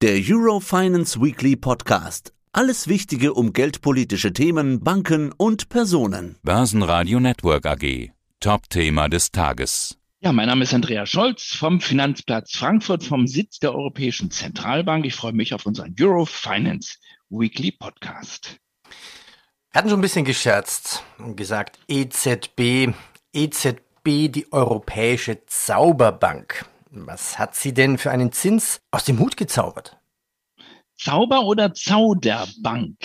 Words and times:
Der 0.00 0.20
Eurofinance 0.24 1.20
Weekly 1.20 1.56
Podcast. 1.56 2.32
Alles 2.52 2.86
Wichtige 2.86 3.34
um 3.34 3.52
geldpolitische 3.52 4.32
Themen, 4.32 4.78
Banken 4.78 5.32
und 5.32 5.70
Personen. 5.70 6.36
Börsenradio 6.44 7.18
Network 7.18 7.66
AG. 7.66 8.12
Top-Thema 8.38 9.08
des 9.08 9.32
Tages. 9.32 9.98
Ja, 10.20 10.30
mein 10.30 10.46
Name 10.46 10.62
ist 10.62 10.72
Andreas 10.72 11.10
Scholz 11.10 11.46
vom 11.46 11.80
Finanzplatz 11.80 12.52
Frankfurt, 12.56 13.02
vom 13.02 13.26
Sitz 13.26 13.58
der 13.58 13.74
Europäischen 13.74 14.30
Zentralbank. 14.30 15.04
Ich 15.04 15.16
freue 15.16 15.32
mich 15.32 15.52
auf 15.52 15.66
unseren 15.66 15.96
Eurofinance 16.00 16.98
Weekly 17.28 17.72
Podcast. 17.72 18.60
Wir 19.72 19.78
hatten 19.80 19.88
schon 19.88 19.98
ein 19.98 20.02
bisschen 20.02 20.24
gescherzt 20.24 21.02
und 21.18 21.36
gesagt, 21.36 21.80
EZB, 21.88 22.94
EZB, 23.32 24.28
die 24.28 24.46
Europäische 24.52 25.44
Zauberbank. 25.46 26.66
Was 26.90 27.38
hat 27.38 27.54
sie 27.54 27.74
denn 27.74 27.98
für 27.98 28.10
einen 28.10 28.32
Zins 28.32 28.80
aus 28.90 29.04
dem 29.04 29.18
Hut 29.18 29.36
gezaubert? 29.36 29.98
Zauber 30.96 31.44
oder 31.44 31.74
Zauderbank? 31.74 32.96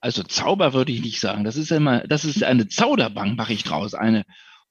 Also 0.00 0.22
Zauber 0.22 0.72
würde 0.72 0.92
ich 0.92 1.02
nicht 1.02 1.20
sagen. 1.20 1.44
Das 1.44 1.56
ist 1.56 1.72
immer, 1.72 2.06
das 2.06 2.24
ist 2.24 2.44
eine 2.44 2.68
Zauderbank, 2.68 3.36
mache 3.36 3.52
ich 3.52 3.64
draus. 3.64 3.94
Eine 3.94 4.24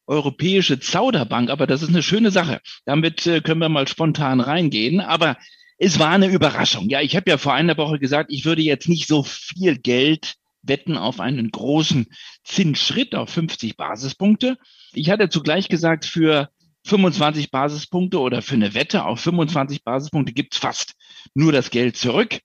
europäische 0.05 0.79
Zauderbank, 0.79 1.49
aber 1.49 1.67
das 1.67 1.81
ist 1.81 1.89
eine 1.89 2.01
schöne 2.03 2.31
Sache. 2.31 2.61
Damit 2.85 3.27
äh, 3.27 3.41
können 3.41 3.59
wir 3.59 3.69
mal 3.69 3.87
spontan 3.87 4.39
reingehen. 4.39 5.01
Aber 5.01 5.37
es 5.77 5.99
war 5.99 6.09
eine 6.09 6.27
Überraschung. 6.27 6.89
Ja, 6.89 7.01
ich 7.01 7.15
habe 7.15 7.29
ja 7.29 7.37
vor 7.37 7.53
einer 7.53 7.77
Woche 7.77 7.99
gesagt, 7.99 8.31
ich 8.31 8.45
würde 8.45 8.61
jetzt 8.61 8.87
nicht 8.87 9.07
so 9.07 9.23
viel 9.23 9.77
Geld 9.77 10.35
wetten 10.63 10.97
auf 10.97 11.19
einen 11.19 11.51
großen 11.51 12.07
Zinsschritt 12.43 13.13
auf 13.13 13.29
50 13.29 13.77
Basispunkte. 13.77 14.57
Ich 14.93 15.09
hatte 15.09 15.29
zugleich 15.29 15.69
gesagt, 15.69 16.05
für 16.05 16.49
25 16.87 17.51
Basispunkte 17.51 18.19
oder 18.19 18.41
für 18.41 18.55
eine 18.55 18.73
Wette 18.73 19.05
auf 19.05 19.19
25 19.19 19.83
Basispunkte 19.83 20.33
gibt's 20.33 20.57
fast 20.57 20.93
nur 21.33 21.51
das 21.51 21.69
Geld 21.69 21.97
zurück. 21.97 22.39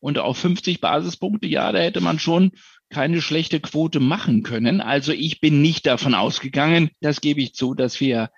Und 0.00 0.18
auf 0.18 0.36
50 0.38 0.80
Basispunkte, 0.80 1.46
ja, 1.46 1.72
da 1.72 1.78
hätte 1.78 2.00
man 2.00 2.18
schon 2.18 2.52
keine 2.90 3.22
schlechte 3.22 3.60
Quote 3.60 4.00
machen 4.00 4.42
können. 4.42 4.80
Also 4.80 5.12
ich 5.12 5.40
bin 5.40 5.62
nicht 5.62 5.86
davon 5.86 6.14
ausgegangen, 6.14 6.90
das 7.00 7.20
gebe 7.20 7.40
ich 7.40 7.54
zu, 7.54 7.74
dass 7.74 8.00
wir 8.00 8.30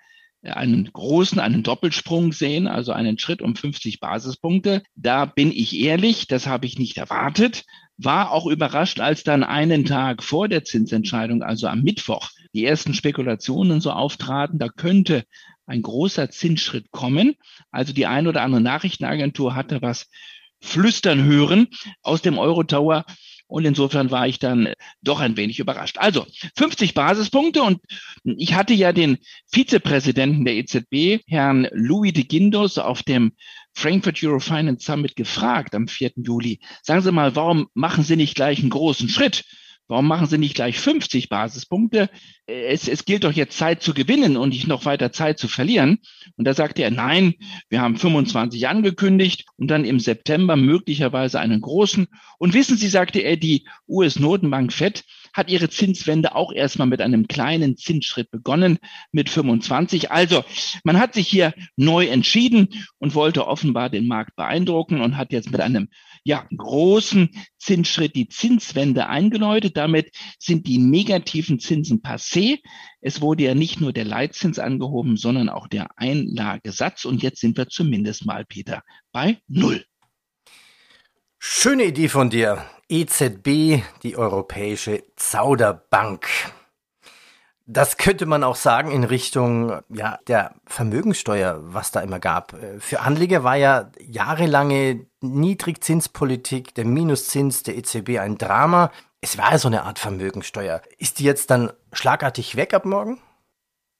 einen 0.43 0.85
großen, 0.91 1.39
einen 1.39 1.63
Doppelsprung 1.63 2.31
sehen, 2.31 2.67
also 2.67 2.91
einen 2.91 3.17
Schritt 3.19 3.41
um 3.41 3.55
50 3.55 3.99
Basispunkte. 3.99 4.83
Da 4.95 5.25
bin 5.25 5.51
ich 5.51 5.77
ehrlich, 5.77 6.27
das 6.27 6.47
habe 6.47 6.65
ich 6.65 6.79
nicht 6.79 6.97
erwartet, 6.97 7.65
war 7.97 8.31
auch 8.31 8.45
überrascht, 8.45 8.99
als 8.99 9.23
dann 9.23 9.43
einen 9.43 9.85
Tag 9.85 10.23
vor 10.23 10.47
der 10.47 10.63
Zinsentscheidung, 10.63 11.41
also 11.43 11.67
am 11.67 11.81
Mittwoch, 11.81 12.29
die 12.53 12.65
ersten 12.65 12.93
Spekulationen 12.93 13.81
so 13.81 13.91
auftraten, 13.91 14.59
da 14.59 14.69
könnte 14.69 15.23
ein 15.65 15.81
großer 15.81 16.29
Zinsschritt 16.29 16.91
kommen. 16.91 17.35
Also 17.71 17.93
die 17.93 18.05
ein 18.05 18.27
oder 18.27 18.41
andere 18.41 18.61
Nachrichtenagentur 18.61 19.55
hatte 19.55 19.81
was 19.81 20.09
flüstern 20.59 21.23
hören 21.23 21.67
aus 22.01 22.21
dem 22.21 22.37
Euro-Tower. 22.37 23.05
Und 23.49 23.63
insofern 23.63 24.11
war 24.11 24.27
ich 24.27 24.39
dann 24.39 24.73
doch 25.01 25.21
ein 25.21 25.37
wenig 25.37 25.59
überrascht. 25.59 25.97
Also 25.99 26.25
50 26.57 26.93
Basispunkte 26.93 27.63
und 27.63 27.79
ich 28.23 28.55
hatte 28.55 28.73
ja 28.73 28.91
den 28.91 29.19
Vizepräsidenten 29.49 30.43
der 30.43 30.55
EZB, 30.55 31.23
Herrn 31.27 31.67
Louis 31.71 32.11
de 32.11 32.25
Guindos, 32.25 32.77
auf 32.77 33.03
dem 33.03 33.31
Frankfurt 33.77 34.23
Eurofinance 34.23 34.83
Summit 34.83 35.15
gefragt 35.15 35.75
am 35.75 35.87
4. 35.87 36.13
Juli. 36.15 36.59
Sagen 36.81 37.01
Sie 37.01 37.11
mal, 37.11 37.35
warum 37.35 37.67
machen 37.75 38.03
Sie 38.03 38.15
nicht 38.15 38.33
gleich 38.33 38.59
einen 38.59 38.71
großen 38.71 39.07
Schritt? 39.07 39.45
Warum 39.87 40.07
machen 40.07 40.25
Sie 40.25 40.39
nicht 40.39 40.55
gleich 40.55 40.79
50 40.79 41.29
Basispunkte? 41.29 42.09
Es, 42.47 42.87
es 42.87 43.05
gilt 43.05 43.23
doch 43.23 43.31
jetzt 43.31 43.55
Zeit 43.55 43.83
zu 43.83 43.93
gewinnen 43.93 44.35
und 44.35 44.49
nicht 44.49 44.67
noch 44.67 44.85
weiter 44.85 45.11
Zeit 45.11 45.37
zu 45.37 45.47
verlieren. 45.47 45.99
Und 46.37 46.45
da 46.45 46.55
sagte 46.55 46.81
er, 46.81 46.89
nein, 46.89 47.35
wir 47.69 47.81
haben 47.81 47.97
25 47.97 48.67
angekündigt 48.67 49.45
und 49.57 49.67
dann 49.67 49.85
im 49.85 49.99
September 49.99 50.55
möglicherweise 50.55 51.39
einen 51.39 51.61
großen. 51.61 52.07
Und 52.39 52.55
wissen 52.55 52.77
Sie, 52.77 52.87
sagte 52.87 53.19
er, 53.19 53.37
die 53.37 53.67
US-Notenbank 53.87 54.73
FED 54.73 55.03
hat 55.37 55.49
ihre 55.49 55.69
Zinswende 55.69 56.35
auch 56.35 56.51
erstmal 56.51 56.87
mit 56.87 57.01
einem 57.01 57.27
kleinen 57.27 57.77
Zinsschritt 57.77 58.31
begonnen, 58.31 58.79
mit 59.11 59.29
25. 59.29 60.11
Also 60.11 60.43
man 60.83 60.99
hat 60.99 61.13
sich 61.13 61.27
hier 61.27 61.53
neu 61.75 62.07
entschieden 62.07 62.69
und 62.97 63.15
wollte 63.15 63.47
offenbar 63.47 63.89
den 63.89 64.07
Markt 64.07 64.35
beeindrucken 64.35 64.99
und 64.99 65.15
hat 65.15 65.31
jetzt 65.31 65.51
mit 65.51 65.61
einem 65.61 65.89
ja, 66.23 66.45
großen 66.57 67.29
Zinsschritt 67.57 68.15
die 68.15 68.27
Zinswende 68.27 69.07
eingeläutet. 69.07 69.77
Damit 69.77 70.11
sind 70.39 70.67
die 70.67 70.79
negativen 70.79 71.59
Zinsen 71.59 72.01
passé. 72.01 72.59
Es 72.99 73.21
wurde 73.21 73.43
ja 73.43 73.55
nicht 73.55 73.79
nur 73.79 73.93
der 73.93 74.05
Leitzins 74.05 74.59
angehoben, 74.59 75.15
sondern 75.15 75.49
auch 75.49 75.67
der 75.67 75.87
Einlagesatz. 75.95 77.05
Und 77.05 77.23
jetzt 77.23 77.39
sind 77.39 77.57
wir 77.57 77.69
zumindest 77.69 78.25
mal, 78.25 78.43
Peter, 78.43 78.81
bei 79.11 79.37
Null. 79.47 79.85
Schöne 81.39 81.85
Idee 81.85 82.09
von 82.09 82.29
dir. 82.29 82.65
EZB, 82.89 83.83
die 84.03 84.17
Europäische 84.17 85.03
Zauderbank. 85.15 86.27
Das 87.65 87.97
könnte 87.97 88.25
man 88.25 88.45
auch 88.45 88.55
sagen 88.55 88.91
in 88.91 89.03
Richtung 89.03 89.81
ja, 89.89 90.19
der 90.27 90.55
Vermögenssteuer, 90.65 91.59
was 91.63 91.91
da 91.91 91.99
immer 91.99 92.19
gab. 92.19 92.55
Für 92.79 93.01
Anleger 93.01 93.43
war 93.43 93.57
ja 93.57 93.91
jahrelange 93.99 95.05
Niedrigzinspolitik, 95.19 96.73
der 96.75 96.85
Minuszins 96.85 97.63
der 97.63 97.77
EZB 97.77 98.19
ein 98.19 98.37
Drama. 98.37 98.91
Es 99.19 99.37
war 99.37 99.51
ja 99.51 99.57
so 99.57 99.67
eine 99.67 99.83
Art 99.83 99.99
Vermögenssteuer. 99.99 100.81
Ist 100.97 101.19
die 101.19 101.25
jetzt 101.25 101.51
dann 101.51 101.73
schlagartig 101.91 102.55
weg 102.55 102.73
ab 102.73 102.85
morgen? 102.85 103.19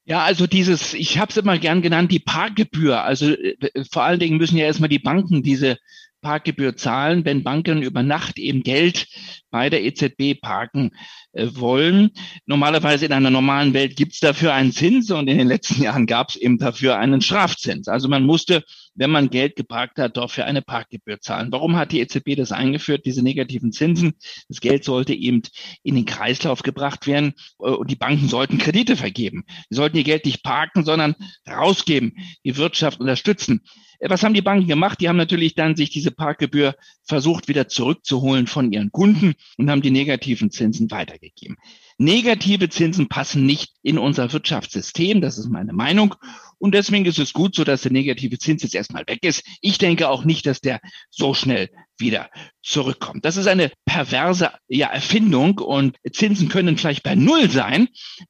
Ja, 0.06 0.24
also 0.24 0.48
dieses, 0.48 0.94
ich 0.94 1.18
habe 1.20 1.32
es 1.32 1.36
immer 1.36 1.58
gern 1.60 1.82
genannt, 1.82 2.14
die 2.14 2.20
Parkgebühr. 2.20 3.04
Also 3.04 3.32
äh, 3.32 3.84
vor 3.92 4.04
allen 4.04 4.22
Dingen 4.22 4.38
müssen 4.38 4.56
ja 4.56 4.66
erstmal 4.66 4.88
die 4.88 5.00
Banken 5.00 5.44
diese 5.44 5.78
Parkgebühr 6.22 6.76
zahlen, 6.76 7.26
wenn 7.26 7.44
Banken 7.44 7.82
über 7.82 8.04
Nacht 8.04 8.40
eben 8.40 8.64
Geld 8.64 9.08
bei 9.50 9.70
der 9.70 9.84
EZB 9.84 10.40
parken 10.42 10.92
äh, 11.32 11.48
wollen. 11.54 12.12
Normalerweise 12.46 13.06
in 13.06 13.14
einer 13.14 13.30
normalen 13.30 13.74
Welt 13.74 13.96
gibt 13.96 14.14
es 14.14 14.20
dafür 14.20 14.54
einen 14.54 14.72
Zins 14.72 15.10
und 15.12 15.28
in 15.28 15.38
den 15.38 15.48
letzten 15.48 15.82
Jahren 15.82 16.06
gab 16.06 16.30
es 16.30 16.36
eben 16.36 16.58
dafür 16.58 16.98
einen 16.98 17.22
Strafzins. 17.22 17.88
Also 17.88 18.08
man 18.08 18.24
musste, 18.24 18.64
wenn 18.94 19.10
man 19.10 19.30
Geld 19.30 19.56
geparkt 19.56 20.00
hat, 20.00 20.18
dafür 20.18 20.46
eine 20.46 20.62
Parkgebühr 20.62 21.22
zahlen. 21.22 21.52
Warum 21.52 21.76
hat 21.76 21.92
die 21.92 22.02
EZB 22.02 22.36
das 22.36 22.52
eingeführt, 22.52 23.06
diese 23.06 23.24
negativen 23.24 23.72
Zinsen? 23.72 24.14
Das 24.50 24.60
Geld 24.60 24.84
sollte 24.84 25.14
eben 25.14 25.42
in 25.84 25.96
den 25.96 26.06
Kreislauf 26.06 26.62
gebracht 26.62 27.08
werden 27.08 27.34
äh, 27.60 27.70
und 27.70 27.90
die 27.90 27.96
Banken 27.96 28.28
sollten 28.28 28.58
Kredite 28.58 28.98
vergeben. 28.98 29.46
Sie 29.70 29.78
sollten 29.78 29.98
ihr 29.98 30.04
Geld 30.04 30.26
nicht 30.26 30.44
parken, 30.44 30.84
sondern 30.84 31.16
rausgeben, 31.50 32.18
die 32.44 32.58
Wirtschaft 32.58 33.00
unterstützen. 33.00 33.62
Was 34.00 34.24
haben 34.24 34.34
die 34.34 34.42
Banken 34.42 34.68
gemacht? 34.68 35.02
Die 35.02 35.10
haben 35.10 35.18
natürlich 35.18 35.56
dann 35.56 35.76
sich 35.76 35.90
diese 35.90 36.12
Parkgebühr 36.12 36.76
versucht 37.04 37.48
wieder 37.48 37.68
zurückzuholen 37.68 38.48
von 38.48 38.72
ihren 38.72 38.92
Kunden 38.92 39.34
und 39.58 39.70
haben 39.70 39.82
die 39.82 39.92
negativen 39.92 40.52
Zinsen 40.52 40.92
weitergegeben. 40.92 41.58
Negative 41.98 42.70
Zinsen 42.70 43.10
passen 43.10 43.46
nicht 43.46 43.74
in 43.82 43.98
unser 43.98 44.32
Wirtschaftssystem, 44.32 45.20
das 45.20 45.40
ist 45.40 45.50
meine 45.50 45.74
Meinung. 45.74 46.14
Und 46.60 46.74
deswegen 46.74 47.06
ist 47.06 47.20
es 47.20 47.34
gut 47.34 47.56
so, 47.56 47.64
dass 47.64 47.84
der 47.84 47.92
negative 47.92 48.38
Zins 48.38 48.64
jetzt 48.64 48.76
erstmal 48.76 49.06
weg 49.08 49.20
ist. 49.24 49.44
Ich 49.62 49.78
denke 49.78 50.10
auch 50.10 50.24
nicht, 50.24 50.46
dass 50.46 50.62
der 50.62 50.80
so 51.10 51.34
schnell 51.34 51.70
wieder 51.98 52.30
zurückkommt. 52.62 53.26
Das 53.26 53.38
ist 53.38 53.48
eine 53.48 53.72
perverse 53.86 54.52
ja, 54.68 54.88
Erfindung 54.88 55.58
und 55.60 55.98
Zinsen 56.12 56.50
können 56.50 56.78
vielleicht 56.78 57.04
bei 57.04 57.16
Null 57.16 57.50
sein, 57.50 57.88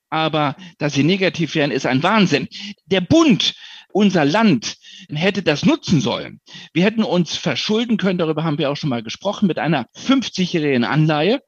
aber 0.10 0.56
dass 0.78 0.94
sie 0.94 1.04
negativ 1.04 1.56
werden, 1.56 1.72
ist 1.72 1.86
ein 1.86 2.04
Wahnsinn. 2.04 2.48
Der 2.86 3.02
Bund, 3.02 3.54
unser 3.92 4.26
Land, 4.26 4.78
hätte 5.10 5.44
das 5.44 5.66
nutzen 5.66 6.02
sollen. 6.02 6.42
Wir 6.74 6.84
hätten 6.84 7.04
uns 7.04 7.36
verschulden 7.36 7.98
können, 7.98 8.20
darüber 8.20 8.44
haben 8.44 8.58
wir 8.58 8.72
auch 8.72 8.78
schon 8.78 8.90
mal 8.90 9.04
gesprochen, 9.04 9.48
mit 9.48 9.60
einer 9.60 9.88
50-jährigen 9.96 10.84
Anleihe. 10.84 11.42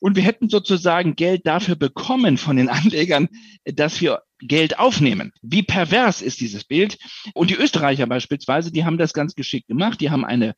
Und 0.00 0.16
wir 0.16 0.22
hätten 0.22 0.50
sozusagen 0.50 1.16
Geld 1.16 1.46
dafür 1.46 1.76
bekommen 1.76 2.36
von 2.36 2.56
den 2.56 2.68
Anlegern, 2.68 3.28
dass 3.64 4.00
wir 4.00 4.22
Geld 4.38 4.78
aufnehmen. 4.78 5.32
Wie 5.40 5.62
pervers 5.62 6.20
ist 6.20 6.40
dieses 6.40 6.64
Bild? 6.64 6.98
Und 7.32 7.48
die 7.48 7.54
Österreicher 7.54 8.06
beispielsweise, 8.06 8.70
die 8.70 8.84
haben 8.84 8.98
das 8.98 9.14
ganz 9.14 9.34
geschickt 9.34 9.68
gemacht. 9.68 10.00
Die 10.00 10.10
haben 10.10 10.26
eine 10.26 10.54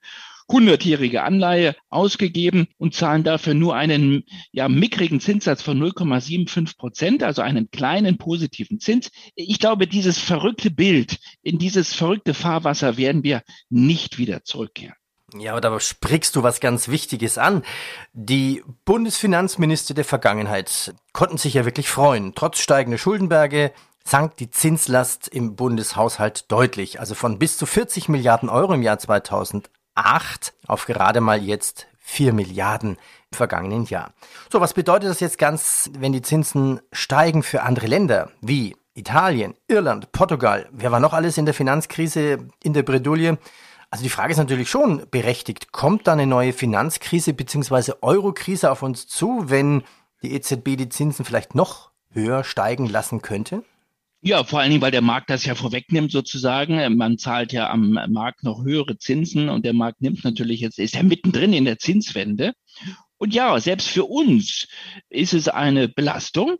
hundertjährige 0.48 1.22
Anleihe 1.22 1.74
ausgegeben 1.91 2.68
und 2.78 2.94
zahlen 2.94 3.24
dafür 3.24 3.54
nur 3.54 3.74
einen 3.74 4.24
ja, 4.53 4.68
mickrigen 4.68 5.21
Zinssatz 5.21 5.62
von 5.62 5.82
0,75 5.82 6.76
Prozent, 6.76 7.22
also 7.22 7.42
einen 7.42 7.71
kleinen 7.71 8.18
positiven 8.18 8.78
Zins. 8.80 9.10
Ich 9.34 9.59
glaube, 9.59 9.86
dieses 9.86 10.18
verrückte 10.18 10.71
Bild, 10.71 11.18
in 11.42 11.59
dieses 11.59 11.94
verrückte 11.94 12.34
Fahrwasser 12.34 12.97
werden 12.97 13.24
wir 13.24 13.42
nicht 13.71 14.18
wieder 14.18 14.44
zurückkehren. 14.44 14.94
Ja, 15.36 15.53
aber 15.53 15.60
da 15.60 15.80
sprichst 15.80 16.36
du 16.36 16.44
was 16.44 16.60
ganz 16.60 16.88
Wichtiges 16.88 17.36
an. 17.36 17.65
Die 18.12 18.62
Bundesfinanzminister 18.84 19.92
der 19.92 20.04
Vergangenheit 20.04 20.94
konnten 21.12 21.36
sich 21.36 21.54
ja 21.54 21.65
wirklich 21.65 21.88
freuen. 21.88 22.34
Trotz 22.36 22.60
steigender 22.60 22.98
Schuldenberge 22.98 23.72
sank 24.04 24.36
die 24.36 24.50
Zinslast 24.50 25.26
im 25.26 25.56
Bundeshaushalt 25.56 26.50
deutlich. 26.50 27.00
Also 27.00 27.16
von 27.16 27.41
bis 27.41 27.59
zu 27.59 27.66
40 27.66 28.09
Milliarden 28.09 28.48
Euro 28.48 28.74
im 28.74 28.82
Jahr 28.82 29.00
2000 29.00 29.68
8 29.97 30.54
auf 30.66 30.87
gerade 30.87 31.21
mal 31.21 31.43
jetzt 31.43 31.87
4 31.98 32.33
Milliarden 32.33 32.98
im 33.31 33.37
vergangenen 33.37 33.84
Jahr. 33.87 34.13
So, 34.51 34.60
was 34.60 34.75
bedeutet 34.75 35.10
das 35.10 35.21
jetzt 35.21 35.39
ganz, 35.39 35.91
wenn 35.98 36.13
die 36.13 36.22
Zinsen 36.22 36.81
steigen 36.93 37.43
für 37.43 37.63
andere 37.63 37.89
Länder 37.89 38.31
wie 38.41 38.77
Italien, 38.95 39.54
Irland, 39.69 40.13
Portugal? 40.13 40.69
Wer 40.71 40.93
war 40.93 41.01
noch 41.01 41.13
alles 41.13 41.37
in 41.37 41.45
der 41.45 41.54
Finanzkrise 41.54 42.39
in 42.63 42.72
der 42.72 42.83
Bredouille? 42.83 43.39
Also 43.91 44.03
die 44.03 44.10
Frage 44.10 44.33
ist 44.33 44.39
natürlich 44.39 44.71
schon 44.71 45.07
berechtigt. 45.10 45.72
Kommt 45.72 46.07
da 46.07 46.13
eine 46.13 46.27
neue 46.27 46.53
Finanzkrise 46.53 47.34
bzw. 47.34 47.95
Eurokrise 48.03 48.71
auf 48.71 48.83
uns 48.83 49.07
zu, 49.07 49.45
wenn 49.47 49.83
die 50.22 50.33
EZB 50.34 50.77
die 50.77 50.89
Zinsen 50.89 51.25
vielleicht 51.25 51.54
noch 51.54 51.91
höher 52.10 52.45
steigen 52.45 52.87
lassen 52.87 53.22
könnte? 53.22 53.63
Ja, 54.22 54.42
vor 54.45 54.60
allen 54.60 54.71
Dingen, 54.71 54.83
weil 54.83 54.91
der 54.91 55.03
Markt 55.03 55.30
das 55.30 55.45
ja 55.45 55.54
vorwegnimmt 55.54 56.10
sozusagen. 56.10 56.97
Man 56.97 57.18
zahlt 57.18 57.53
ja 57.53 57.71
am 57.71 57.92
Markt 58.09 58.42
noch 58.42 58.65
höhere 58.65 58.98
Zinsen 58.98 59.48
und 59.48 59.65
der 59.65 59.74
Markt 59.74 60.01
nimmt 60.01 60.24
natürlich 60.24 60.60
jetzt, 60.60 60.78
ist 60.78 60.95
ja 60.95 61.03
mittendrin 61.03 61.53
in 61.53 61.65
der 61.65 61.78
Zinswende. 61.78 62.53
Und 63.18 63.33
ja, 63.33 63.59
selbst 63.60 63.89
für 63.89 64.04
uns 64.04 64.66
ist 65.09 65.33
es 65.33 65.48
eine 65.48 65.89
Belastung. 65.89 66.57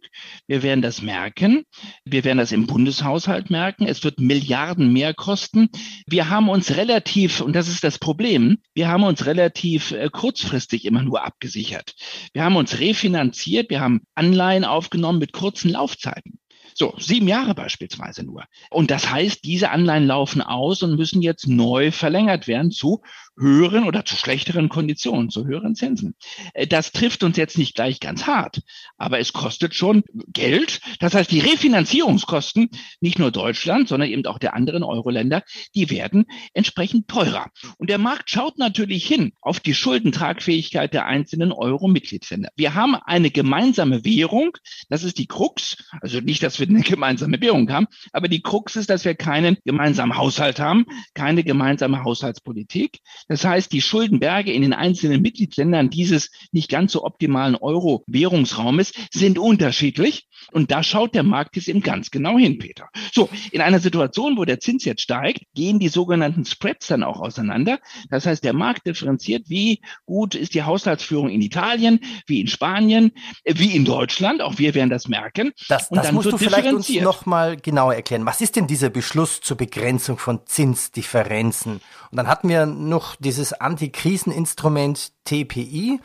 Wir 0.47 0.63
werden 0.63 0.81
das 0.81 1.03
merken. 1.03 1.65
Wir 2.05 2.25
werden 2.25 2.39
das 2.39 2.53
im 2.53 2.67
Bundeshaushalt 2.67 3.51
merken. 3.51 3.87
Es 3.87 4.05
wird 4.05 4.21
Milliarden 4.21 4.93
mehr 4.93 5.13
kosten. 5.13 5.69
Wir 6.07 6.31
haben 6.31 6.49
uns 6.49 6.77
relativ, 6.77 7.43
und 7.43 7.55
das 7.55 7.69
ist 7.69 7.85
das 7.85 7.99
Problem, 7.99 8.59
wir 8.75 8.89
haben 8.89 9.05
uns 9.05 9.27
relativ 9.27 9.91
äh, 9.91 10.09
kurzfristig 10.11 10.87
immer 10.87 11.03
nur 11.03 11.25
abgesichert. 11.25 11.95
Wir 12.33 12.45
haben 12.45 12.57
uns 12.57 12.81
refinanziert. 12.81 13.69
Wir 13.69 13.81
haben 13.81 14.01
Anleihen 14.15 14.65
aufgenommen 14.65 15.19
mit 15.19 15.33
kurzen 15.33 15.71
Laufzeiten. 15.71 16.39
So, 16.79 16.95
sieben 16.99 17.27
Jahre 17.27 17.55
beispielsweise 17.55 18.23
nur. 18.23 18.45
Und 18.69 18.91
das 18.91 19.11
heißt, 19.11 19.45
diese 19.45 19.71
Anleihen 19.71 20.07
laufen 20.07 20.43
aus 20.43 20.83
und 20.83 20.97
müssen 20.97 21.23
jetzt 21.23 21.47
neu 21.47 21.91
verlängert 21.91 22.49
werden 22.49 22.71
zu 22.71 23.01
höheren 23.39 23.85
oder 23.85 24.05
zu 24.05 24.17
schlechteren 24.17 24.69
Konditionen, 24.69 25.31
zu 25.31 25.47
höheren 25.47 25.75
Zinsen. 25.75 26.15
Äh, 26.55 26.67
das 26.67 26.93
trifft 26.93 27.23
uns 27.23 27.37
jetzt 27.37 27.59
nicht 27.59 27.75
gleich 27.75 28.01
ganz 28.01 28.27
hart, 28.27 28.63
aber 28.97 29.19
es 29.19 29.33
kostet 29.33 29.75
schon 29.75 30.03
Geld. 30.29 30.81
Das 31.01 31.15
heißt, 31.15 31.31
die 31.31 31.41
Refinanzierungskosten, 31.41 32.71
nicht 33.01 33.19
nur 33.19 33.31
Deutschland, 33.31 33.89
sondern 33.89 34.09
eben 34.09 34.25
auch 34.27 34.39
der 34.39 34.55
anderen 34.55 34.83
Euro-Länder, 34.83 35.43
die 35.75 35.91
werden 35.91 36.27
entsprechend 36.55 37.09
teurer. 37.09 37.51
Und 37.79 37.91
der 37.91 37.99
Markt 37.99 38.31
schaut 38.31 38.59
natürlich 38.59 39.07
hin 39.07 39.33
auf 39.41 39.61
die 39.61 39.75
Schuldentragfähigkeit 39.75 40.93
der 40.95 41.07
einzelnen 41.07 41.53
Euro-Mitgliedsländer. 41.53 42.51
Wir 42.57 42.75
haben 42.75 42.95
eine 42.95 43.31
gemeinsame 43.31 44.05
Währung, 44.05 44.57
das 44.89 45.05
ist 45.05 45.19
die 45.19 45.27
Krux, 45.27 45.77
also 46.01 46.21
nicht, 46.21 46.43
dass 46.43 46.59
wir 46.59 46.69
eine 46.69 46.83
gemeinsame 46.83 47.41
Währung 47.41 47.71
haben, 47.71 47.87
aber 48.13 48.29
die 48.29 48.43
Krux 48.43 48.77
ist, 48.77 48.91
dass 48.91 49.05
wir 49.05 49.15
keinen 49.15 49.59
gemeinsamen 49.65 50.17
Haushalt 50.17 50.61
haben, 50.61 50.87
keine 51.15 51.45
gemeinsame 51.45 52.05
Haushaltspolitik. 52.05 53.01
Das 53.29 53.45
heißt, 53.45 53.73
die 53.73 53.83
Schuldenberge 53.83 54.53
in 54.53 54.63
den 54.63 54.73
einzelnen 54.73 55.23
Mitgliedsländern 55.23 55.91
dieses 55.91 56.31
nicht 56.53 56.71
ganz 56.71 56.93
so 56.93 57.05
optimalen 57.05 57.57
Euro-Währungsraumes 57.57 58.93
sind 59.11 59.39
unterschiedlich. 59.39 60.26
Und 60.53 60.71
da 60.71 60.83
schaut 60.83 61.15
der 61.15 61.23
Markt 61.23 61.57
jetzt 61.57 61.69
eben 61.69 61.81
ganz 61.81 62.11
genau 62.11 62.39
hin, 62.39 62.59
Peter. 62.59 62.89
So, 63.13 63.29
in 63.51 63.61
einer 63.61 63.81
Situation, 63.81 64.37
wo 64.37 64.45
der 64.45 64.61
Zins 64.61 64.85
jetzt 64.85 65.03
steigt, 65.03 65.43
gehen 65.55 65.79
die 65.79 65.89
sogenannten 65.89 66.45
Spreads 66.45 66.87
dann 66.87 67.03
auch 67.03 67.21
auseinander. 67.21 67.79
Das 68.11 68.27
heißt, 68.27 68.45
der 68.45 68.53
Markt 68.53 68.87
differenziert, 68.87 69.49
wie 69.49 69.81
gut 70.05 70.35
ist 70.35 70.55
die 70.55 70.63
Haushaltsführung 70.63 71.29
in 71.29 71.43
Italien, 71.43 72.01
wie 72.27 72.41
in 72.41 72.47
Spanien, 72.47 73.13
wie 73.45 73.75
in 73.75 73.85
Deutschland. 73.85 74.43
Auch 74.43 74.59
wir 74.59 74.75
werden 74.75 74.91
das 74.91 75.09
merken. 75.09 75.53
Das, 75.69 75.89
das 75.89 76.13
musst 76.13 76.33
du 76.33 76.39
vielleicht 76.39 76.73
uns 76.73 76.89
noch 76.89 77.27
mal 77.27 77.57
genauer 77.57 77.95
erklären. 77.95 78.27
Was 78.27 78.41
ist 78.41 78.57
denn 78.57 78.67
dieser 78.67 78.91
Beschluss 78.91 79.41
zur 79.41 79.57
Begrenzung 79.57 80.19
von 80.19 80.41
Zinsdifferenzen? 80.47 81.81
Und 82.11 82.17
dann 82.17 82.29
hatten 82.29 82.49
wir 82.49 82.67
noch 82.67 83.17
dieses 83.17 83.53
Antikriseninstrument 83.53 85.13
TPI. 85.25 86.01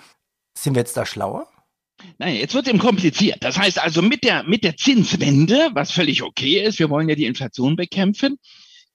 Sind 0.58 0.76
wir 0.76 0.82
jetzt 0.82 0.98
da 0.98 1.06
schlauer? 1.06 1.48
Nein, 2.18 2.36
jetzt 2.36 2.54
wird 2.54 2.66
es 2.66 2.70
eben 2.70 2.80
kompliziert. 2.80 3.38
Das 3.42 3.58
heißt 3.58 3.82
also 3.82 4.02
mit 4.02 4.24
der, 4.24 4.44
mit 4.44 4.64
der 4.64 4.78
Zinswende, 4.78 5.70
was 5.74 5.92
völlig 5.92 6.24
okay 6.24 6.64
ist, 6.64 6.80
wir 6.80 6.90
wollen 6.90 7.10
ja 7.10 7.16
die 7.16 7.26
Inflation 7.26 7.76
bekämpfen, 7.76 8.38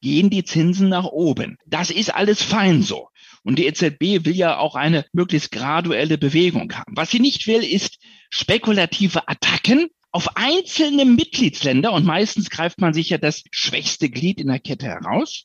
gehen 0.00 0.30
die 0.30 0.44
Zinsen 0.44 0.88
nach 0.88 1.04
oben. 1.04 1.56
Das 1.66 1.90
ist 1.90 2.14
alles 2.14 2.42
fein 2.42 2.82
so. 2.82 3.08
Und 3.42 3.58
die 3.58 3.66
EZB 3.66 4.24
will 4.24 4.36
ja 4.36 4.58
auch 4.58 4.74
eine 4.74 5.04
möglichst 5.12 5.52
graduelle 5.52 6.18
Bewegung 6.18 6.72
haben. 6.72 6.96
Was 6.96 7.10
sie 7.10 7.20
nicht 7.20 7.46
will, 7.46 7.62
ist 7.62 7.98
spekulative 8.30 9.28
Attacken 9.28 9.88
auf 10.10 10.36
einzelne 10.36 11.04
Mitgliedsländer 11.04 11.92
und 11.92 12.06
meistens 12.06 12.48
greift 12.48 12.80
man 12.80 12.94
sich 12.94 13.10
ja 13.10 13.18
das 13.18 13.42
schwächste 13.50 14.08
Glied 14.08 14.40
in 14.40 14.46
der 14.48 14.60
Kette 14.60 14.86
heraus. 14.86 15.44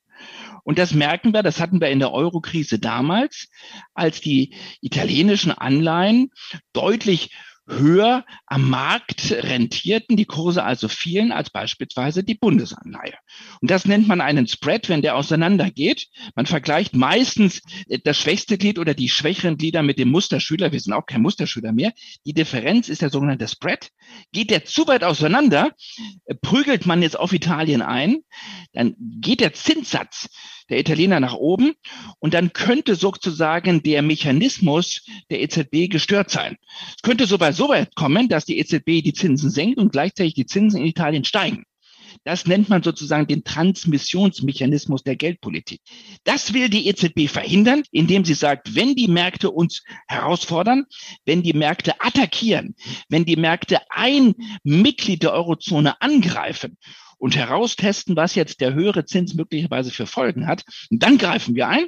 Und 0.64 0.80
das 0.80 0.94
merken 0.94 1.34
wir, 1.34 1.44
das 1.44 1.60
hatten 1.60 1.81
wir 1.81 1.90
in 1.90 2.00
der 2.00 2.14
Eurokrise 2.14 2.80
damals, 2.80 3.50
als 3.94 4.22
die 4.22 4.56
italienischen 4.80 5.52
Anleihen 5.52 6.31
deutlich 6.74 7.31
höher 7.68 8.25
am 8.46 8.69
Markt 8.69 9.31
rentierten, 9.31 10.18
die 10.18 10.25
Kurse 10.25 10.63
also 10.63 10.88
fielen 10.88 11.31
als 11.31 11.50
beispielsweise 11.50 12.24
die 12.24 12.36
Bundesanleihe. 12.36 13.16
Und 13.62 13.72
das 13.72 13.86
nennt 13.86 14.08
man 14.08 14.22
einen 14.22 14.48
Spread, 14.48 14.90
wenn 14.90 15.02
der 15.02 15.16
auseinandergeht. 15.16 16.08
Man 16.36 16.46
vergleicht 16.46 16.96
meistens 16.96 17.62
das 18.04 18.18
schwächste 18.18 18.58
Glied 18.58 18.80
oder 18.80 18.94
die 18.94 19.10
schwächeren 19.10 19.58
Glieder 19.58 19.84
mit 19.84 20.00
dem 20.00 20.10
Musterschüler. 20.10 20.72
Wir 20.72 20.80
sind 20.80 20.94
auch 20.94 21.06
kein 21.06 21.22
Musterschüler 21.22 21.72
mehr. 21.72 21.94
Die 22.25 22.34
Differenz 22.34 22.90
ist 22.90 23.02
der 23.02 23.10
sogenannte 23.10 23.48
Spread. 23.48 23.90
Geht 24.31 24.50
der 24.50 24.66
zu 24.66 24.88
weit 24.88 25.04
auseinander, 25.04 25.72
prügelt 26.42 26.86
man 26.86 27.02
jetzt 27.02 27.18
auf 27.18 27.34
Italien 27.34 27.81
ein, 27.81 28.18
dann 28.74 28.96
geht 28.98 29.42
der 29.42 29.54
Zinssatz 29.54 30.30
der 30.72 30.80
Italiener 30.80 31.19
nach 31.19 31.34
oben 31.34 31.74
und 32.19 32.34
dann 32.34 32.54
könnte 32.54 32.96
sozusagen 32.96 33.84
der 33.84 34.02
Mechanismus 34.02 35.06
der 35.30 35.42
EZB 35.42 35.92
gestört 35.92 36.31
sein. 36.31 36.57
Es 36.96 37.02
könnte 37.04 37.25
sogar 37.53 37.68
so 37.68 37.69
weit 37.69 37.95
kommen, 37.95 38.30
dass 38.30 38.45
die 38.45 38.59
EZB 38.59 39.03
die 39.03 39.13
Zinsen 39.13 39.50
senkt 39.50 39.77
und 39.77 39.92
gleichzeitig 39.92 40.33
die 40.33 40.45
Zinsen 40.45 40.81
in 40.81 40.88
Italien 40.88 41.24
steigen. 41.24 41.63
Das 42.24 42.45
nennt 42.45 42.69
man 42.69 42.83
sozusagen 42.83 43.25
den 43.25 43.44
Transmissionsmechanismus 43.44 45.01
der 45.03 45.15
Geldpolitik. 45.15 45.81
Das 46.24 46.53
will 46.53 46.69
die 46.69 46.88
EZB 46.88 47.27
verhindern, 47.27 47.83
indem 47.92 48.25
sie 48.25 48.33
sagt, 48.33 48.75
wenn 48.75 48.95
die 48.95 49.07
Märkte 49.07 49.50
uns 49.50 49.83
herausfordern, 50.07 50.86
wenn 51.25 51.42
die 51.42 51.53
Märkte 51.53 52.00
attackieren, 52.00 52.75
wenn 53.09 53.25
die 53.25 53.38
Märkte 53.38 53.80
ein 53.89 54.36
Mitglied 54.63 55.24
der 55.24 55.33
Eurozone 55.33 56.00
angreifen 56.01 56.77
und 57.21 57.35
heraustesten, 57.35 58.15
was 58.15 58.33
jetzt 58.33 58.62
der 58.62 58.73
höhere 58.73 59.06
Zins 59.06 59.35
möglicherweise 59.35 59.91
für 59.91 60.07
Folgen 60.07 60.47
hat. 60.47 60.63
Und 60.89 61.03
dann 61.03 61.19
greifen 61.19 61.53
wir 61.53 61.68
ein, 61.68 61.85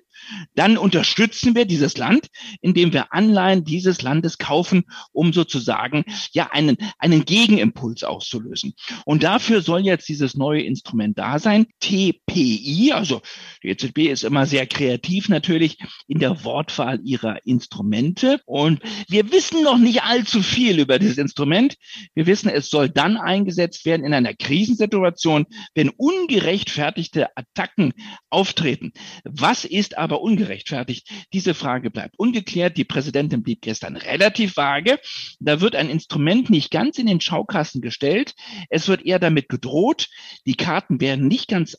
dann 0.53 0.77
unterstützen 0.77 1.56
wir 1.56 1.65
dieses 1.65 1.97
Land, 1.97 2.27
indem 2.62 2.94
wir 2.94 3.12
Anleihen 3.13 3.63
dieses 3.63 4.03
Landes 4.03 4.38
kaufen, 4.38 4.83
um 5.12 5.33
sozusagen 5.33 6.06
ja 6.33 6.51
einen, 6.51 6.77
einen 7.00 7.25
Gegenimpuls 7.25 8.03
auszulösen. 8.03 8.74
Und 9.06 9.24
dafür 9.24 9.63
soll 9.63 9.81
jetzt 9.81 10.07
dieses 10.07 10.35
neue 10.35 10.62
Instrument 10.62 11.18
da 11.18 11.39
sein, 11.39 11.65
TPI, 11.80 12.91
also 12.94 13.24
die 13.63 13.69
EZB 13.69 14.12
ist 14.12 14.24
immer 14.24 14.45
sehr 14.45 14.68
kreativ 14.68 15.30
natürlich 15.30 15.80
in 16.07 16.19
der 16.19 16.44
Wortwahl 16.44 17.00
ihrer 17.03 17.44
Instrumente. 17.44 18.40
Und 18.45 18.81
wir 19.09 19.31
wissen 19.31 19.63
noch 19.63 19.80
nicht 19.80 20.04
allzu 20.04 20.44
viel 20.44 20.78
über 20.78 20.99
dieses 20.99 21.18
Instrument. 21.18 21.75
Wir 22.13 22.28
wissen, 22.28 22.49
es 22.49 22.69
soll 22.69 22.90
dann 22.90 23.18
eingesetzt 23.18 23.83
werden 23.85 24.06
in 24.06 24.13
einer 24.13 24.35
Krisensituation, 24.35 25.22
Situation, 25.23 25.45
wenn 25.73 25.89
ungerechtfertigte 25.89 27.30
Attacken 27.35 27.94
auftreten. 28.30 28.92
Was 29.23 29.63
ist 29.65 29.97
aber 29.97 30.21
ungerechtfertigt? 30.21 31.09
Diese 31.31 31.53
Frage 31.53 31.89
bleibt 31.89 32.19
ungeklärt. 32.19 32.77
Die 32.77 32.83
Präsidentin 32.83 33.44
blieb 33.44 33.61
gestern 33.61 33.95
relativ 33.95 34.57
vage. 34.57 34.99
Da 35.39 35.61
wird 35.61 35.75
ein 35.75 35.89
Instrument 35.89 36.49
nicht 36.49 36.71
ganz 36.71 36.97
in 36.97 37.07
den 37.07 37.21
Schaukasten 37.21 37.81
gestellt. 37.81 38.33
Es 38.69 38.87
wird 38.87 39.06
eher 39.06 39.19
damit 39.19 39.49
gedroht. 39.49 40.09
Die 40.45 40.56
Karten 40.56 40.99
werden 40.99 41.27
nicht 41.27 41.47
ganz 41.47 41.77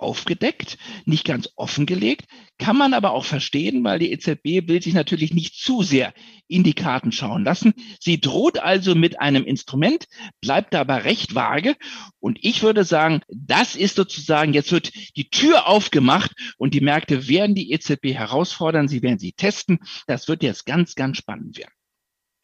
aufgedeckt, 0.00 0.78
nicht 1.04 1.24
ganz 1.24 1.50
offengelegt, 1.56 2.26
kann 2.58 2.76
man 2.76 2.94
aber 2.94 3.12
auch 3.12 3.24
verstehen, 3.24 3.82
weil 3.84 3.98
die 3.98 4.12
EZB 4.12 4.68
will 4.68 4.82
sich 4.82 4.94
natürlich 4.94 5.32
nicht 5.32 5.54
zu 5.54 5.82
sehr 5.82 6.12
in 6.46 6.62
die 6.62 6.74
Karten 6.74 7.12
schauen 7.12 7.44
lassen. 7.44 7.74
Sie 8.00 8.20
droht 8.20 8.58
also 8.58 8.94
mit 8.94 9.20
einem 9.20 9.44
Instrument, 9.44 10.06
bleibt 10.40 10.74
aber 10.74 11.04
recht 11.04 11.34
vage. 11.34 11.76
Und 12.18 12.38
ich 12.42 12.62
würde 12.62 12.84
sagen, 12.84 13.22
das 13.28 13.76
ist 13.76 13.96
sozusagen, 13.96 14.52
jetzt 14.52 14.72
wird 14.72 14.92
die 15.16 15.30
Tür 15.30 15.66
aufgemacht 15.66 16.32
und 16.58 16.74
die 16.74 16.80
Märkte 16.80 17.28
werden 17.28 17.54
die 17.54 17.72
EZB 17.72 18.14
herausfordern, 18.14 18.88
sie 18.88 19.02
werden 19.02 19.18
sie 19.18 19.32
testen. 19.32 19.78
Das 20.06 20.28
wird 20.28 20.42
jetzt 20.42 20.66
ganz, 20.66 20.94
ganz 20.94 21.16
spannend 21.16 21.56
werden. 21.56 21.79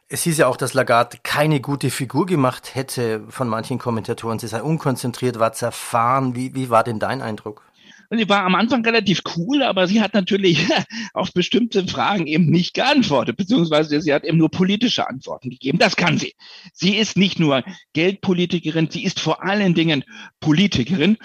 Es 0.09 0.23
hieß 0.23 0.37
ja 0.37 0.47
auch, 0.47 0.55
dass 0.55 0.73
Lagarde 0.73 1.17
keine 1.21 1.59
gute 1.59 1.89
Figur 1.89 2.25
gemacht 2.25 2.75
hätte 2.75 3.23
von 3.27 3.49
manchen 3.49 3.77
Kommentatoren. 3.77 4.39
Sie 4.39 4.47
sei 4.47 4.61
unkonzentriert, 4.61 5.37
war 5.37 5.51
zerfahren. 5.51 6.33
Wie, 6.33 6.55
wie 6.55 6.69
war 6.69 6.85
denn 6.85 6.97
dein 6.97 7.21
Eindruck? 7.21 7.63
Sie 8.09 8.29
war 8.29 8.45
am 8.45 8.55
Anfang 8.55 8.85
relativ 8.85 9.19
cool, 9.35 9.63
aber 9.63 9.85
sie 9.85 9.99
hat 9.99 10.13
natürlich 10.13 10.65
auf 11.13 11.33
bestimmte 11.33 11.85
Fragen 11.85 12.25
eben 12.25 12.45
nicht 12.45 12.73
geantwortet, 12.73 13.35
beziehungsweise 13.35 13.99
sie 13.99 14.13
hat 14.13 14.23
eben 14.23 14.37
nur 14.37 14.49
politische 14.49 15.09
Antworten 15.09 15.49
gegeben. 15.49 15.77
Das 15.77 15.97
kann 15.97 16.17
sie. 16.17 16.35
Sie 16.71 16.95
ist 16.95 17.17
nicht 17.17 17.37
nur 17.37 17.65
Geldpolitikerin, 17.91 18.89
sie 18.89 19.03
ist 19.03 19.19
vor 19.19 19.43
allen 19.43 19.73
Dingen 19.73 20.05
Politikerin 20.39 21.17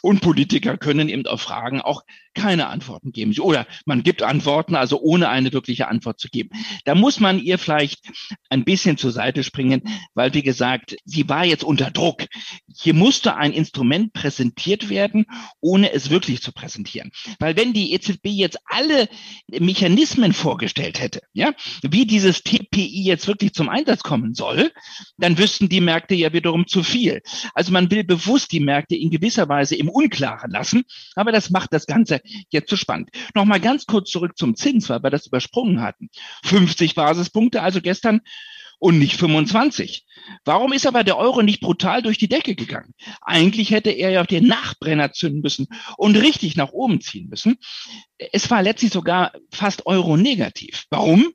und 0.00 0.20
Politiker 0.20 0.76
können 0.76 1.08
eben 1.08 1.26
auf 1.26 1.42
Fragen 1.42 1.80
auch 1.80 2.02
keine 2.38 2.68
Antworten 2.68 3.10
geben. 3.10 3.36
Oder 3.40 3.66
man 3.84 4.04
gibt 4.04 4.22
Antworten, 4.22 4.76
also 4.76 5.00
ohne 5.00 5.28
eine 5.28 5.52
wirkliche 5.52 5.88
Antwort 5.88 6.20
zu 6.20 6.28
geben. 6.28 6.50
Da 6.84 6.94
muss 6.94 7.18
man 7.18 7.40
ihr 7.40 7.58
vielleicht 7.58 8.10
ein 8.48 8.64
bisschen 8.64 8.96
zur 8.96 9.10
Seite 9.10 9.42
springen, 9.42 9.82
weil, 10.14 10.32
wie 10.34 10.42
gesagt, 10.42 10.96
sie 11.04 11.28
war 11.28 11.44
jetzt 11.44 11.64
unter 11.64 11.90
Druck. 11.90 12.26
Hier 12.72 12.94
musste 12.94 13.34
ein 13.36 13.52
Instrument 13.52 14.12
präsentiert 14.12 14.88
werden, 14.88 15.26
ohne 15.60 15.92
es 15.92 16.10
wirklich 16.10 16.40
zu 16.40 16.52
präsentieren. 16.52 17.10
Weil 17.40 17.56
wenn 17.56 17.72
die 17.72 17.92
EZB 17.92 18.26
jetzt 18.26 18.58
alle 18.66 19.08
Mechanismen 19.48 20.32
vorgestellt 20.32 21.00
hätte, 21.00 21.22
ja, 21.32 21.52
wie 21.82 22.06
dieses 22.06 22.44
TPI 22.44 23.02
jetzt 23.02 23.26
wirklich 23.26 23.52
zum 23.52 23.68
Einsatz 23.68 24.04
kommen 24.04 24.34
soll, 24.34 24.70
dann 25.16 25.38
wüssten 25.38 25.68
die 25.68 25.80
Märkte 25.80 26.14
ja 26.14 26.32
wiederum 26.32 26.68
zu 26.68 26.84
viel. 26.84 27.20
Also 27.54 27.72
man 27.72 27.90
will 27.90 28.04
bewusst 28.04 28.52
die 28.52 28.60
Märkte 28.60 28.94
in 28.94 29.10
gewisser 29.10 29.48
Weise 29.48 29.74
im 29.74 29.88
Unklaren 29.88 30.52
lassen, 30.52 30.84
aber 31.16 31.32
das 31.32 31.50
macht 31.50 31.72
das 31.72 31.86
Ganze 31.86 32.20
jetzt 32.50 32.70
so 32.70 32.76
spannend. 32.76 33.10
Nochmal 33.34 33.60
ganz 33.60 33.86
kurz 33.86 34.10
zurück 34.10 34.36
zum 34.36 34.56
Zins, 34.56 34.88
weil 34.88 35.02
wir 35.02 35.10
das 35.10 35.26
übersprungen 35.26 35.80
hatten. 35.80 36.10
50 36.44 36.94
Basispunkte, 36.94 37.62
also 37.62 37.80
gestern 37.80 38.20
und 38.78 38.98
nicht 38.98 39.16
25. 39.16 40.06
Warum 40.44 40.72
ist 40.72 40.86
aber 40.86 41.04
der 41.04 41.16
Euro 41.16 41.42
nicht 41.42 41.60
brutal 41.60 42.02
durch 42.02 42.18
die 42.18 42.28
Decke 42.28 42.54
gegangen? 42.54 42.94
Eigentlich 43.20 43.70
hätte 43.70 43.90
er 43.90 44.10
ja 44.10 44.20
auf 44.20 44.26
den 44.26 44.46
Nachbrenner 44.46 45.12
zünden 45.12 45.40
müssen 45.40 45.66
und 45.96 46.16
richtig 46.16 46.56
nach 46.56 46.70
oben 46.70 47.00
ziehen 47.00 47.28
müssen. 47.28 47.56
Es 48.18 48.50
war 48.50 48.62
letztlich 48.62 48.92
sogar 48.92 49.32
fast 49.52 49.86
Euro-negativ. 49.86 50.84
Warum? 50.90 51.32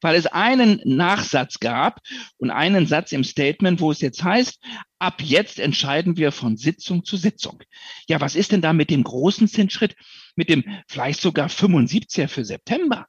Weil 0.00 0.16
es 0.16 0.26
einen 0.26 0.80
Nachsatz 0.84 1.60
gab 1.60 2.00
und 2.36 2.50
einen 2.50 2.86
Satz 2.86 3.12
im 3.12 3.24
Statement, 3.24 3.80
wo 3.80 3.90
es 3.90 4.00
jetzt 4.00 4.22
heißt, 4.22 4.58
ab 4.98 5.22
jetzt 5.22 5.58
entscheiden 5.58 6.16
wir 6.16 6.32
von 6.32 6.56
Sitzung 6.56 7.04
zu 7.04 7.16
Sitzung. 7.16 7.62
Ja, 8.08 8.20
was 8.20 8.36
ist 8.36 8.52
denn 8.52 8.62
da 8.62 8.72
mit 8.72 8.90
dem 8.90 9.04
großen 9.04 9.48
Zinsschritt, 9.48 9.96
mit 10.36 10.48
dem 10.48 10.64
vielleicht 10.86 11.20
sogar 11.20 11.48
75er 11.48 12.28
für 12.28 12.44
September? 12.44 13.06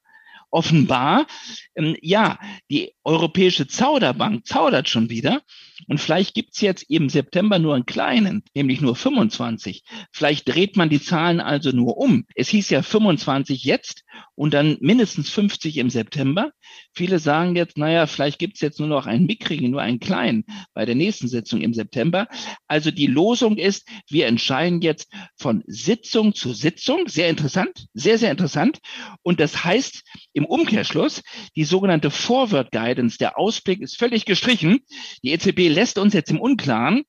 Offenbar, 0.51 1.27
ähm, 1.75 1.96
ja, 2.01 2.39
die 2.70 2.94
Europäische 3.03 3.68
Zauderbank 3.68 4.46
zaudert 4.46 4.89
schon 4.89 5.10
wieder. 5.10 5.41
Und 5.88 6.00
vielleicht 6.00 6.34
gibt's 6.34 6.62
jetzt 6.62 6.84
im 6.89 7.10
September 7.10 7.58
nur 7.58 7.75
einen 7.75 7.86
kleinen, 7.86 8.44
nämlich 8.53 8.82
nur 8.82 8.96
25. 8.96 9.84
Vielleicht 10.12 10.48
dreht 10.48 10.75
man 10.75 10.89
die 10.89 11.01
Zahlen 11.01 11.39
also 11.39 11.72
nur 11.72 11.98
um. 11.98 12.25
Es 12.36 12.50
hieß 12.50 12.70
ja 12.70 12.82
25 12.82 13.63
jetzt 13.63 14.03
und 14.36 14.53
dann 14.53 14.77
mindestens 14.82 15.29
50 15.29 15.77
im 15.77 15.89
September. 15.89 16.51
Viele 16.94 17.20
sagen 17.20 17.56
jetzt, 17.56 17.77
naja, 17.77 18.08
vielleicht 18.08 18.39
gibt's 18.39 18.62
jetzt 18.62 18.79
nur 18.79 18.88
noch 18.88 19.08
einen 19.08 19.25
mickrigen, 19.25 19.72
nur 19.72 19.82
einen 19.82 20.00
kleinen 20.00 20.44
bei 20.74 20.86
der 20.86 20.96
nächsten 20.96 21.27
Sitzung 21.27 21.62
im 21.62 21.74
September. 21.74 22.27
Also 22.68 22.91
die 22.91 23.08
Losung 23.08 23.58
ist, 23.58 23.88
wir 24.10 24.27
entscheiden 24.27 24.82
jetzt 24.82 25.12
von 25.38 25.63
Sitzung 25.65 26.36
zu 26.36 26.53
Sitzung. 26.53 27.08
Sehr 27.08 27.29
interessant, 27.29 27.88
sehr, 27.94 28.18
sehr 28.18 28.32
interessant. 28.32 28.79
Und 29.24 29.39
das 29.39 29.63
heißt 29.63 30.03
im 30.39 30.46
Umkehrschluss, 30.46 31.22
die 31.55 31.65
sogenannte 31.65 32.10
Forward 32.10 32.72
Guidance, 32.72 33.17
der 33.17 33.38
Ausblick 33.38 33.81
ist 33.81 33.98
völlig 33.98 34.25
gestrichen. 34.25 34.79
Die 35.22 35.31
EZB 35.31 35.69
lässt 35.69 36.00
uns 36.00 36.13
jetzt 36.13 36.31
im 36.31 36.39
Unklaren. 36.39 37.03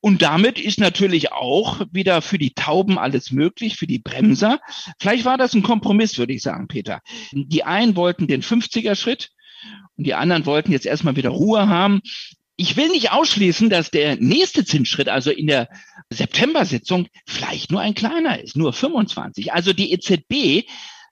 Und 0.00 0.22
damit 0.22 0.60
ist 0.60 0.78
natürlich 0.78 1.32
auch 1.32 1.80
wieder 1.90 2.22
für 2.22 2.38
die 2.38 2.54
Tauben 2.54 2.98
alles 2.98 3.32
möglich, 3.32 3.76
für 3.76 3.88
die 3.88 3.98
Bremser. 3.98 4.60
Vielleicht 5.00 5.24
war 5.24 5.36
das 5.36 5.54
ein 5.54 5.64
Kompromiss, 5.64 6.18
würde 6.18 6.32
ich 6.32 6.42
sagen, 6.42 6.68
Peter. 6.68 7.00
Die 7.32 7.64
einen 7.64 7.96
wollten 7.96 8.28
den 8.28 8.42
50er 8.42 8.94
Schritt 8.94 9.30
und 9.96 10.06
die 10.06 10.14
anderen 10.14 10.46
wollten 10.46 10.70
jetzt 10.70 10.86
erstmal 10.86 11.16
wieder 11.16 11.30
Ruhe 11.30 11.68
haben. 11.68 12.00
Ich 12.56 12.76
will 12.76 12.88
nicht 12.90 13.10
ausschließen, 13.10 13.70
dass 13.70 13.90
der 13.90 14.16
nächste 14.16 14.64
Zinsschritt, 14.64 15.08
also 15.08 15.32
in 15.32 15.48
der 15.48 15.68
September-Sitzung, 16.10 17.08
vielleicht 17.26 17.72
nur 17.72 17.80
ein 17.80 17.94
kleiner 17.94 18.40
ist, 18.40 18.56
nur 18.56 18.72
25. 18.72 19.52
Also 19.52 19.72
die 19.72 19.92
EZB 19.92 20.68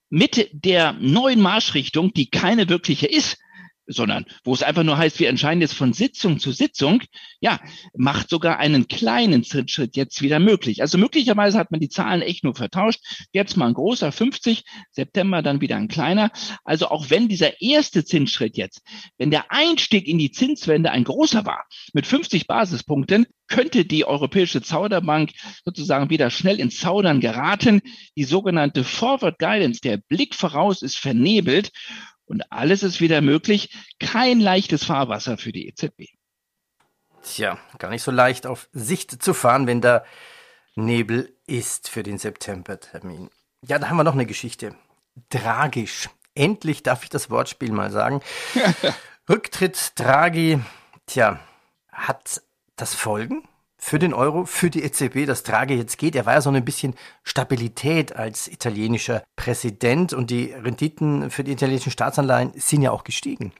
mit 0.08 0.48
der 0.52 0.92
neuen 0.94 1.40
Marschrichtung, 1.40 2.12
die 2.12 2.30
keine 2.30 2.68
wirkliche 2.68 3.06
ist, 3.06 3.38
sondern 3.86 4.26
wo 4.44 4.52
es 4.54 4.62
einfach 4.62 4.82
nur 4.82 4.98
heißt, 4.98 5.18
wir 5.20 5.28
entscheiden 5.28 5.60
jetzt 5.60 5.74
von 5.74 5.92
Sitzung 5.92 6.38
zu 6.38 6.52
Sitzung, 6.52 7.02
ja, 7.40 7.60
macht 7.96 8.28
sogar 8.28 8.58
einen 8.58 8.88
kleinen 8.88 9.44
Schritt 9.44 9.96
jetzt 9.96 10.22
wieder 10.22 10.38
möglich. 10.38 10.82
Also 10.82 10.98
möglicherweise 10.98 11.58
hat 11.58 11.70
man 11.70 11.80
die 11.80 11.88
Zahlen 11.88 12.22
echt 12.22 12.44
nur 12.44 12.54
vertauscht. 12.54 13.00
Jetzt 13.32 13.56
mal 13.56 13.68
ein 13.68 13.74
großer 13.74 14.12
50, 14.12 14.64
September 14.90 15.42
dann 15.42 15.60
wieder 15.60 15.76
ein 15.76 15.88
kleiner. 15.88 16.30
Also 16.64 16.88
auch 16.88 17.10
wenn 17.10 17.28
dieser 17.28 17.60
erste 17.60 18.04
Zinsschritt 18.04 18.56
jetzt, 18.56 18.82
wenn 19.18 19.30
der 19.30 19.50
Einstieg 19.50 20.06
in 20.06 20.18
die 20.18 20.30
Zinswende 20.30 20.90
ein 20.90 21.04
großer 21.04 21.46
war, 21.46 21.64
mit 21.92 22.06
50 22.06 22.46
Basispunkten, 22.46 23.26
könnte 23.48 23.84
die 23.84 24.04
Europäische 24.04 24.60
Zauderbank 24.60 25.30
sozusagen 25.64 26.10
wieder 26.10 26.30
schnell 26.30 26.58
ins 26.58 26.78
Zaudern 26.78 27.20
geraten. 27.20 27.80
Die 28.16 28.24
sogenannte 28.24 28.82
Forward 28.82 29.38
Guidance, 29.38 29.80
der 29.80 29.98
Blick 29.98 30.34
voraus 30.34 30.82
ist 30.82 30.98
vernebelt 30.98 31.70
und 32.26 32.52
alles 32.52 32.82
ist 32.82 33.00
wieder 33.00 33.20
möglich. 33.20 33.70
Kein 33.98 34.40
leichtes 34.40 34.84
Fahrwasser 34.84 35.38
für 35.38 35.52
die 35.52 35.68
EZB. 35.68 36.10
Tja, 37.22 37.58
gar 37.78 37.90
nicht 37.90 38.02
so 38.02 38.10
leicht 38.10 38.46
auf 38.46 38.68
Sicht 38.72 39.22
zu 39.22 39.34
fahren, 39.34 39.66
wenn 39.66 39.80
da 39.80 40.04
Nebel 40.76 41.34
ist 41.46 41.88
für 41.88 42.02
den 42.02 42.18
Septembertermin. 42.18 43.30
Ja, 43.62 43.78
da 43.78 43.88
haben 43.88 43.96
wir 43.96 44.04
noch 44.04 44.12
eine 44.12 44.26
Geschichte. 44.26 44.76
Tragisch. 45.30 46.08
Endlich 46.34 46.82
darf 46.82 47.02
ich 47.02 47.08
das 47.08 47.30
Wortspiel 47.30 47.72
mal 47.72 47.90
sagen. 47.90 48.20
Rücktritt 49.28 49.98
Draghi. 49.98 50.60
Tja, 51.06 51.40
hat 51.90 52.42
das 52.76 52.94
Folgen? 52.94 53.48
Für 53.78 53.98
den 53.98 54.14
Euro, 54.14 54.46
für 54.46 54.70
die 54.70 54.82
EZB, 54.82 55.26
dass 55.26 55.42
Draghi 55.42 55.74
jetzt 55.74 55.98
geht. 55.98 56.16
Er 56.16 56.26
war 56.26 56.34
ja 56.34 56.40
so 56.40 56.50
ein 56.50 56.64
bisschen 56.64 56.94
Stabilität 57.22 58.16
als 58.16 58.48
italienischer 58.48 59.22
Präsident 59.36 60.12
und 60.12 60.30
die 60.30 60.52
Renditen 60.52 61.30
für 61.30 61.44
die 61.44 61.52
italienischen 61.52 61.92
Staatsanleihen 61.92 62.52
sind 62.54 62.82
ja 62.82 62.90
auch 62.90 63.04
gestiegen. 63.04 63.52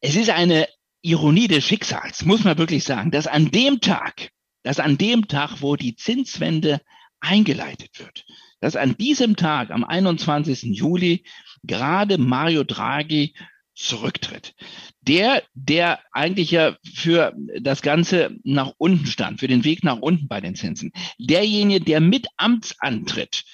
Es 0.00 0.16
ist 0.16 0.30
eine 0.30 0.68
Ironie 1.02 1.48
des 1.48 1.64
Schicksals, 1.64 2.24
muss 2.24 2.44
man 2.44 2.58
wirklich 2.58 2.84
sagen, 2.84 3.10
dass 3.10 3.26
an 3.26 3.50
dem 3.50 3.80
Tag, 3.80 4.30
dass 4.62 4.78
an 4.78 4.98
dem 4.98 5.26
Tag, 5.26 5.60
wo 5.60 5.76
die 5.76 5.96
Zinswende 5.96 6.80
eingeleitet 7.20 7.98
wird, 7.98 8.24
dass 8.60 8.76
an 8.76 8.96
diesem 8.96 9.36
Tag, 9.36 9.70
am 9.70 9.82
21. 9.84 10.62
Juli, 10.76 11.24
gerade 11.64 12.18
Mario 12.18 12.62
Draghi 12.62 13.34
zurücktritt. 13.74 14.54
Der, 15.00 15.42
der 15.54 16.00
eigentlich 16.12 16.50
ja 16.50 16.76
für 16.94 17.34
das 17.60 17.82
Ganze 17.82 18.36
nach 18.44 18.72
unten 18.78 19.06
stand, 19.06 19.40
für 19.40 19.48
den 19.48 19.64
Weg 19.64 19.84
nach 19.84 19.98
unten 19.98 20.28
bei 20.28 20.40
den 20.40 20.54
Zinsen. 20.54 20.92
Derjenige, 21.18 21.84
der 21.84 22.00
mit 22.00 22.26
Amtsantritt 22.36 23.44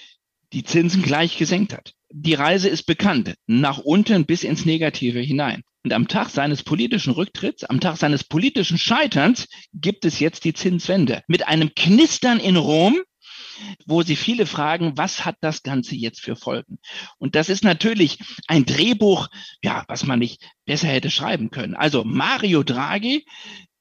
die 0.52 0.64
Zinsen 0.64 1.02
gleich 1.02 1.36
gesenkt 1.36 1.72
hat. 1.72 1.94
Die 2.10 2.34
Reise 2.34 2.68
ist 2.68 2.84
bekannt, 2.84 3.34
nach 3.46 3.78
unten 3.78 4.24
bis 4.24 4.42
ins 4.42 4.64
Negative 4.64 5.20
hinein. 5.20 5.62
Und 5.84 5.92
am 5.92 6.08
Tag 6.08 6.30
seines 6.30 6.62
politischen 6.62 7.12
Rücktritts, 7.12 7.64
am 7.64 7.80
Tag 7.80 7.96
seines 7.96 8.24
politischen 8.24 8.78
Scheiterns 8.78 9.46
gibt 9.72 10.04
es 10.04 10.18
jetzt 10.18 10.44
die 10.44 10.54
Zinswende. 10.54 11.22
Mit 11.28 11.46
einem 11.46 11.74
Knistern 11.74 12.40
in 12.40 12.56
Rom, 12.56 12.98
wo 13.86 14.02
sie 14.02 14.16
viele 14.16 14.46
fragen, 14.46 14.96
was 14.96 15.24
hat 15.24 15.36
das 15.40 15.62
Ganze 15.62 15.94
jetzt 15.96 16.20
für 16.20 16.36
Folgen? 16.36 16.78
Und 17.18 17.34
das 17.34 17.48
ist 17.48 17.64
natürlich 17.64 18.18
ein 18.46 18.64
Drehbuch, 18.64 19.28
ja, 19.62 19.84
was 19.88 20.04
man 20.04 20.18
nicht 20.18 20.42
besser 20.64 20.88
hätte 20.88 21.10
schreiben 21.10 21.50
können. 21.50 21.74
Also 21.74 22.04
Mario 22.04 22.62
Draghi 22.62 23.24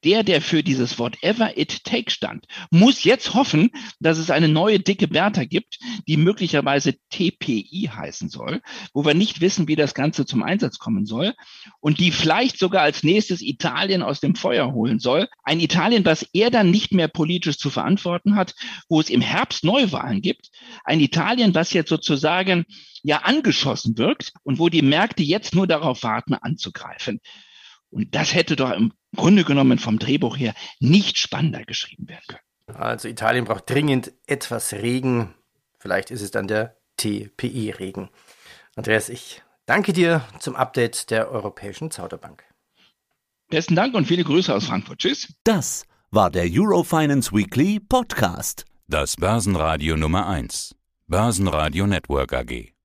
der, 0.07 0.23
der 0.23 0.41
für 0.41 0.63
dieses 0.63 0.99
Whatever 0.99 1.57
it 1.57 1.83
takes 1.83 2.13
stand, 2.13 2.45
muss 2.71 3.03
jetzt 3.03 3.33
hoffen, 3.33 3.71
dass 3.99 4.17
es 4.17 4.31
eine 4.31 4.47
neue 4.47 4.79
dicke 4.79 5.09
Bertha 5.09 5.43
gibt, 5.43 5.79
die 6.07 6.15
möglicherweise 6.15 6.95
TPI 7.09 7.91
heißen 7.93 8.29
soll, 8.29 8.61
wo 8.93 9.03
wir 9.03 9.13
nicht 9.13 9.41
wissen, 9.41 9.67
wie 9.67 9.75
das 9.75 9.93
Ganze 9.93 10.25
zum 10.25 10.43
Einsatz 10.43 10.79
kommen 10.79 11.05
soll 11.05 11.33
und 11.81 11.99
die 11.99 12.11
vielleicht 12.11 12.57
sogar 12.57 12.83
als 12.83 13.03
nächstes 13.03 13.41
Italien 13.41 14.01
aus 14.01 14.21
dem 14.21 14.35
Feuer 14.35 14.71
holen 14.71 14.99
soll. 14.99 15.27
Ein 15.43 15.59
Italien, 15.59 16.05
was 16.05 16.25
er 16.31 16.51
dann 16.51 16.71
nicht 16.71 16.93
mehr 16.93 17.09
politisch 17.09 17.57
zu 17.57 17.69
verantworten 17.69 18.37
hat, 18.37 18.55
wo 18.87 19.01
es 19.01 19.09
im 19.09 19.19
Herbst 19.19 19.65
Neuwahlen 19.65 20.21
gibt. 20.21 20.51
Ein 20.85 21.01
Italien, 21.01 21.53
was 21.53 21.73
jetzt 21.73 21.89
sozusagen 21.89 22.63
ja 23.03 23.23
angeschossen 23.23 23.97
wirkt 23.97 24.31
und 24.43 24.57
wo 24.57 24.69
die 24.69 24.81
Märkte 24.83 25.23
jetzt 25.23 25.53
nur 25.53 25.67
darauf 25.67 26.03
warten, 26.03 26.33
anzugreifen. 26.33 27.19
Und 27.89 28.13
das 28.13 28.33
hätte 28.33 28.55
doch 28.55 28.71
im 28.71 28.93
Grunde 29.15 29.43
genommen 29.43 29.79
vom 29.79 29.99
Drehbuch 29.99 30.37
her 30.37 30.53
nicht 30.79 31.17
spannender 31.17 31.63
geschrieben 31.63 32.07
werden 32.07 32.23
können. 32.27 32.77
Also 32.77 33.07
Italien 33.07 33.45
braucht 33.45 33.69
dringend 33.69 34.11
etwas 34.25 34.73
Regen. 34.73 35.33
Vielleicht 35.79 36.11
ist 36.11 36.21
es 36.21 36.31
dann 36.31 36.47
der 36.47 36.77
TPI-Regen. 36.97 38.09
Andreas, 38.75 39.09
ich 39.09 39.41
danke 39.65 39.93
dir 39.93 40.21
zum 40.39 40.55
Update 40.55 41.09
der 41.11 41.31
Europäischen 41.31 41.91
Zauderbank. 41.91 42.43
Besten 43.49 43.75
Dank 43.75 43.95
und 43.95 44.05
viele 44.05 44.23
Grüße 44.23 44.53
aus 44.53 44.65
Frankfurt. 44.65 44.99
Tschüss. 44.99 45.33
Das 45.43 45.85
war 46.11 46.29
der 46.29 46.47
Eurofinance 46.51 47.31
Weekly 47.31 47.79
Podcast. 47.79 48.65
Das 48.87 49.15
Börsenradio 49.15 49.95
Nummer 49.95 50.27
1. 50.27 50.75
Börsenradio 51.07 51.87
Network 51.87 52.33
AG. 52.33 52.76